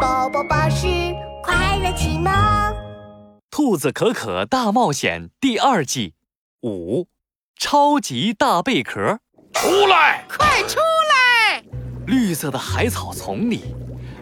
[0.00, 0.86] 宝宝巴士
[1.42, 2.30] 快乐启蒙，
[3.50, 6.12] 《兔子可可大冒险》第二季
[6.62, 7.06] 五，
[7.58, 9.20] 超级大贝壳，
[9.54, 10.26] 出来！
[10.28, 11.62] 快出来！
[12.06, 13.74] 绿色的海草丛里，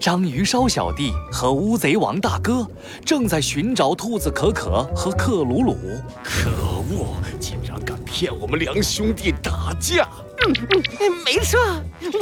[0.00, 2.66] 章鱼烧小弟和乌贼王大哥
[3.04, 5.76] 正在寻找兔子可可和克鲁鲁。
[6.24, 6.50] 可
[6.90, 10.08] 恶，竟然敢骗我们两兄弟打架！
[10.46, 10.54] 嗯
[11.00, 11.60] 嗯，没错，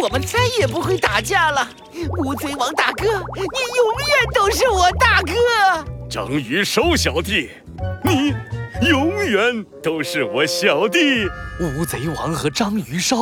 [0.00, 1.68] 我们再也不会打架了。
[2.18, 5.32] 乌贼王大哥，你永远都是我大哥。
[6.08, 7.50] 章鱼烧小弟，
[8.04, 8.34] 你
[8.88, 11.26] 永远都是我小弟。
[11.60, 13.16] 乌贼王和章鱼烧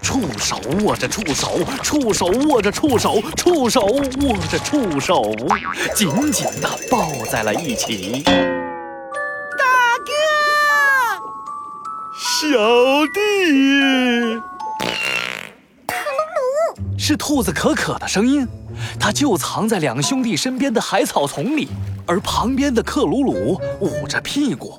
[0.00, 5.22] 触手握着触手，触手握着触手，触手握着触手，
[5.94, 8.24] 紧紧地抱在了一起。
[12.42, 12.48] 小
[13.14, 14.42] 弟。
[16.98, 18.44] 是兔子可可的声音，
[18.98, 21.68] 它就藏在两兄弟身边的海草丛里，
[22.04, 24.76] 而旁边的克鲁鲁捂着屁股。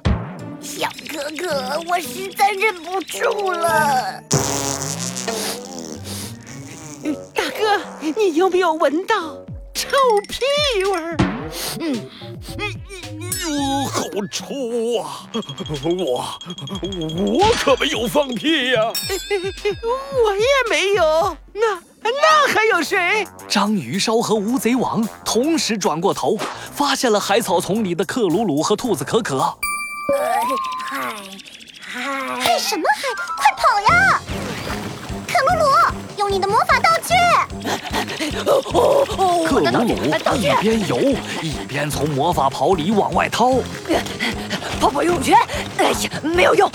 [0.59, 4.21] 小哥哥，我实在忍不住了。
[7.33, 7.79] 大哥，
[8.17, 9.37] 你有没有闻到
[9.73, 9.87] 臭
[10.27, 11.15] 屁味儿？
[11.79, 12.01] 嗯，哟，
[12.57, 13.12] 好
[14.27, 14.45] 臭
[15.01, 15.27] 啊！
[15.81, 16.25] 我
[17.39, 18.81] 我可没有放屁呀！
[20.25, 21.37] 我也没有。
[21.53, 21.79] 那。
[22.05, 23.25] 那还有谁？
[23.47, 26.37] 章鱼烧和乌贼王同时转过头，
[26.73, 29.39] 发现了海草丛里的克鲁鲁和兔子可可。
[29.39, 30.43] 嗨
[30.85, 31.15] 嗨
[31.79, 33.07] 嗨什么嗨？
[33.37, 34.21] 快跑呀！
[36.23, 37.13] 用你的魔法道具。
[39.45, 39.93] 克鲁鲁
[40.37, 40.97] 一边游
[41.41, 43.55] 一边从魔法袍里往外掏。
[44.79, 45.37] 泡泡游泳圈，
[45.77, 46.71] 哎呀，没有用。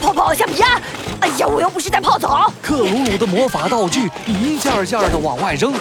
[0.00, 0.80] 泡泡橡皮鸭。
[1.20, 2.50] 哎呀，我又不是在泡澡！
[2.62, 5.74] 克鲁鲁的魔法道具一件件的往外扔，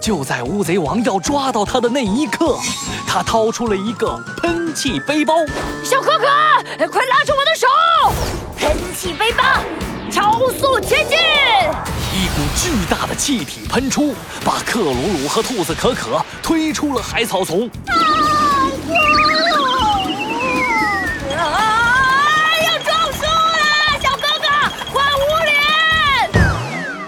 [0.00, 2.58] 就在乌贼王要抓到他的那一刻，
[3.06, 5.34] 他掏出了一个喷气背包。
[5.84, 7.66] 小可可，快拉住我的手！
[8.58, 9.42] 喷气背包，
[10.10, 11.18] 超速前进！
[12.14, 14.14] 一股巨大的气体喷出，
[14.44, 17.70] 把克鲁鲁和兔子可可推出了海草丛。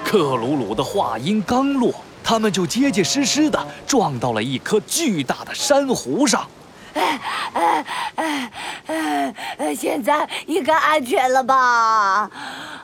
[0.05, 6.47] 克鲁鲁的话音刚落，他们就结结实实的撞到了一颗巨大的珊瑚上。
[6.95, 7.21] 哎
[7.55, 9.75] 哎哎哎！
[9.75, 12.31] 现在应该安全了吧？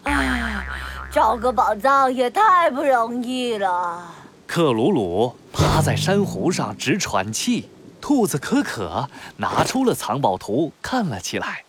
[0.03, 0.40] 哎，
[1.13, 4.15] 找个宝藏也太不容易了。
[4.47, 7.69] 克鲁鲁趴在珊瑚上直喘气，
[8.01, 11.65] 兔子可可拿出了藏宝图看了起来。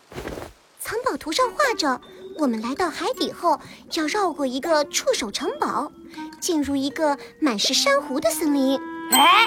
[0.79, 2.02] 藏宝图上画着。
[2.38, 3.59] 我们来到海底后，
[3.94, 5.91] 要绕过一个触手城堡，
[6.40, 8.79] 进入一个满是珊瑚的森林。
[9.12, 9.46] 哎，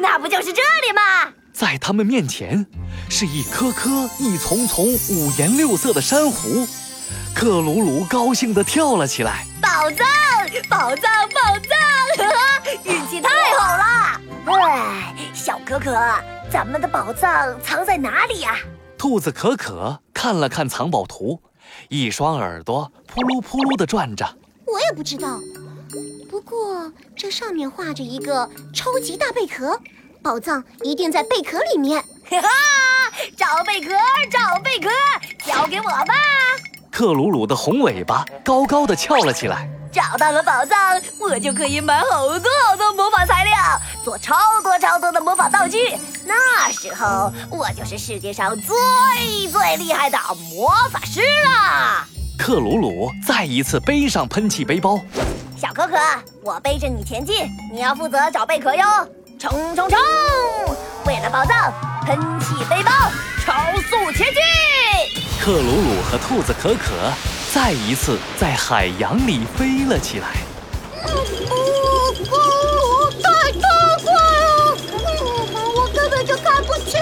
[0.00, 1.32] 那不就是这里吗？
[1.52, 2.64] 在他们面前，
[3.10, 6.66] 是一颗颗、一丛丛五颜六色的珊瑚。
[7.34, 10.06] 克鲁鲁高兴地跳了起来：“宝藏，
[10.68, 12.84] 宝藏，宝藏！
[12.84, 13.28] 运气太
[13.58, 14.20] 好了！
[14.46, 15.92] 哎，小可可，
[16.50, 18.56] 咱们的宝藏藏在哪里呀？”
[18.98, 21.40] 兔子可可看了看藏宝图。
[21.88, 24.26] 一双耳朵扑噜扑噜地转着，
[24.66, 25.38] 我也不知道。
[26.28, 29.80] 不过这上面画着一个超级大贝壳，
[30.22, 32.02] 宝藏一定在贝壳里面。
[32.30, 32.48] 哈哈，
[33.36, 33.92] 找贝壳，
[34.30, 34.90] 找贝壳，
[35.44, 36.14] 交给我吧！
[37.00, 39.66] 克鲁鲁的红尾巴高高的翘了起来。
[39.90, 43.56] 找到了宝藏，我就可以买好多好多魔法材料，
[44.04, 45.96] 做超多超多的魔法道具。
[46.26, 50.18] 那时候，我就是世界上最最厉害的
[50.50, 52.06] 魔法师啦。
[52.38, 55.00] 克鲁鲁再一次背上喷气背包，
[55.56, 55.96] 小可可，
[56.42, 58.84] 我背着你前进，你要负责找贝壳哟。
[59.38, 59.98] 冲冲冲！
[61.06, 61.72] 为了宝藏，
[62.04, 62.92] 喷气背包，
[63.42, 63.54] 超
[63.88, 64.42] 速前进。
[65.42, 67.10] 克鲁鲁和兔子可可。
[67.50, 70.36] 再一次在海洋里飞了起来。
[71.02, 71.08] 哦，
[72.30, 73.58] 哦，太太
[74.04, 74.76] 快了！
[75.74, 77.00] 我根本就看不清！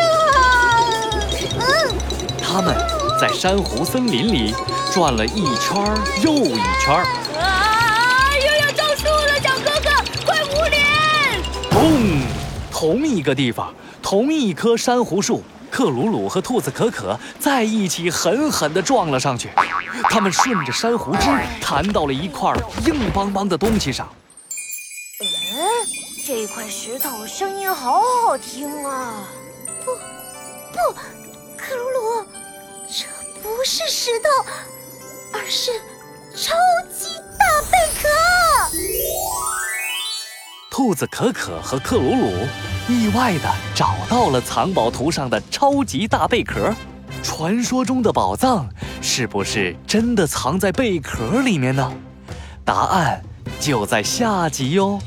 [2.40, 2.74] 他们
[3.20, 4.54] 在珊瑚森林里
[4.94, 5.76] 转了一圈
[6.22, 6.94] 又一圈。
[7.40, 8.30] 啊！
[8.38, 9.90] 又要撞树了，小哥哥，
[10.24, 11.42] 快捂脸！
[11.72, 12.22] 砰！
[12.72, 15.42] 同一个地方，同一棵珊瑚树。
[15.78, 19.48] 克鲁鲁和兔子可可在一起狠狠地撞了上去，
[20.10, 21.28] 他们顺着珊瑚枝
[21.60, 22.52] 弹到了一块
[22.84, 24.12] 硬邦邦的东西上。
[25.20, 25.28] 嗯，
[26.26, 29.22] 这块石头声音好好听啊！
[29.84, 29.92] 不，
[30.72, 30.98] 不，
[31.56, 32.26] 克鲁鲁，
[32.88, 33.04] 这
[33.40, 34.28] 不是石头，
[35.32, 35.70] 而是
[36.34, 36.56] 超
[36.92, 38.08] 级大贝壳。
[40.72, 42.32] 兔子可可和克鲁鲁
[42.88, 46.74] 意外的找到了藏宝图上的超级大贝壳。
[47.22, 48.66] 传说中的宝藏
[49.02, 51.92] 是不是真的藏在贝壳里面呢？
[52.64, 53.22] 答案
[53.60, 54.98] 就在下集哟。